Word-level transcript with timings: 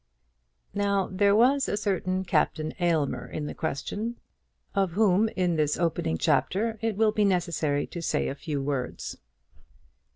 Now 0.73 1.09
there 1.11 1.35
was 1.35 1.69
a 1.69 1.77
certain 1.77 2.25
Captain 2.25 2.73
Aylmer 2.79 3.27
in 3.29 3.45
the 3.45 3.53
question, 3.53 4.15
of 4.73 4.93
whom 4.93 5.29
in 5.35 5.57
this 5.57 5.77
opening 5.77 6.17
chapter 6.17 6.79
it 6.81 6.97
will 6.97 7.11
be 7.11 7.23
necessary 7.23 7.85
to 7.85 8.01
say 8.01 8.27
a 8.27 8.33
few 8.33 8.63
words. 8.63 9.17